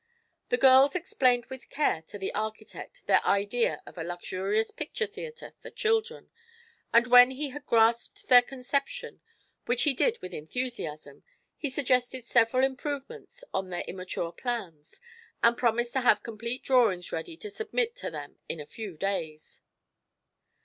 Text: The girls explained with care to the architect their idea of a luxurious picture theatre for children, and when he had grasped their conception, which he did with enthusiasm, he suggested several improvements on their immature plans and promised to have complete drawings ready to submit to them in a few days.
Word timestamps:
The 0.49 0.57
girls 0.57 0.95
explained 0.95 1.45
with 1.45 1.69
care 1.69 2.01
to 2.07 2.17
the 2.17 2.33
architect 2.33 3.05
their 3.05 3.23
idea 3.23 3.83
of 3.85 3.99
a 3.99 4.03
luxurious 4.03 4.71
picture 4.71 5.05
theatre 5.05 5.53
for 5.61 5.69
children, 5.69 6.31
and 6.91 7.05
when 7.05 7.29
he 7.29 7.49
had 7.51 7.67
grasped 7.67 8.27
their 8.27 8.41
conception, 8.41 9.21
which 9.67 9.83
he 9.83 9.93
did 9.93 10.17
with 10.19 10.33
enthusiasm, 10.33 11.21
he 11.55 11.69
suggested 11.69 12.23
several 12.23 12.65
improvements 12.65 13.43
on 13.53 13.69
their 13.69 13.81
immature 13.87 14.31
plans 14.31 14.99
and 15.43 15.55
promised 15.55 15.93
to 15.93 16.01
have 16.01 16.23
complete 16.23 16.63
drawings 16.63 17.11
ready 17.11 17.37
to 17.37 17.51
submit 17.51 17.95
to 17.97 18.09
them 18.09 18.39
in 18.49 18.59
a 18.59 18.65
few 18.65 18.97
days. 18.97 19.61